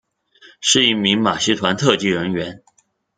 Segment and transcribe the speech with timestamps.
[0.61, 2.63] 是一名马戏团特技人员。